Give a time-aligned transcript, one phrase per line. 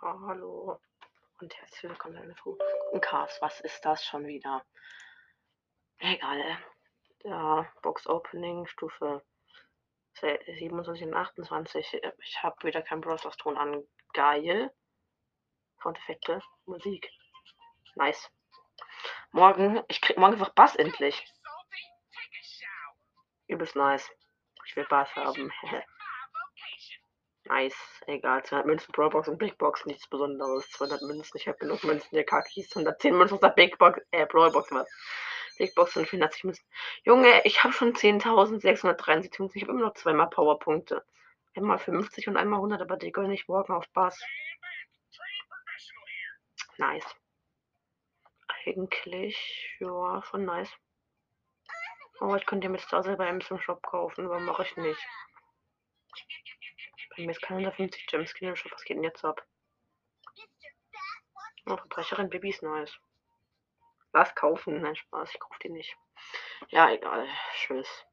[0.00, 0.78] Hallo
[1.40, 2.34] und herzlich willkommen in
[2.92, 3.40] der Cast.
[3.40, 4.64] Was ist das schon wieder?
[5.98, 6.58] Egal.
[7.24, 9.24] Ja, Box Opening Stufe
[10.20, 12.00] 27 und 28.
[12.18, 13.82] Ich habe wieder kein Browsers Ton an.
[14.12, 14.72] Geil.
[15.82, 17.10] Soundeffekte, Musik.
[17.96, 18.30] Nice.
[19.32, 21.26] Morgen, ich krieg morgen einfach Bass endlich.
[23.46, 24.10] Übelst nice.
[24.74, 25.52] Ich will Bass haben.
[27.44, 27.76] nice.
[28.08, 28.42] Egal.
[28.44, 29.86] 200 Münzen, Pro Box und Big Box.
[29.86, 30.68] Nichts Besonderes.
[30.70, 31.36] 200 Münzen.
[31.36, 32.08] Ich habe genug Münzen.
[32.12, 32.74] Der Kakis.
[32.74, 34.00] 110 Münzen aus der Big Box.
[34.10, 34.72] Äh, Pro Box.
[34.72, 34.88] Was?
[35.58, 36.64] Big Box und 480 Münzen.
[37.04, 39.50] Junge, ich habe schon 10.673 Münzen.
[39.54, 41.04] Ich habe immer noch zweimal Powerpunkte.
[41.54, 44.20] Einmal 50 und einmal 100, aber die gönne ich morgen auf Bass.
[46.78, 47.14] Nice.
[48.66, 50.72] Eigentlich, ja, schon nice.
[52.20, 55.00] Oh, ich könnte mir jetzt da selber im Shop kaufen, aber mache ich nicht.
[57.16, 59.44] Bei mir ist kein 150 Gemskin im Shop, was geht denn jetzt ab?
[61.66, 62.98] Oh, Verbrecherin Baby ist nice.
[64.12, 65.96] Lass kaufen, nein Spaß, ich kaufe die nicht.
[66.68, 67.26] Ja, egal.
[67.54, 68.06] Tschüss.